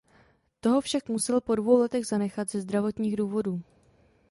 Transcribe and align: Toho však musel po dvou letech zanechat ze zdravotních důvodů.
Toho 0.59 0.81
však 0.81 1.09
musel 1.09 1.41
po 1.41 1.55
dvou 1.55 1.77
letech 1.79 2.05
zanechat 2.05 2.49
ze 2.49 2.61
zdravotních 2.61 3.15
důvodů. 3.17 3.61